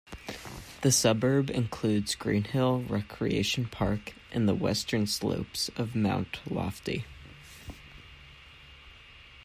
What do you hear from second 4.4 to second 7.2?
the western slopes of Mount Lofty.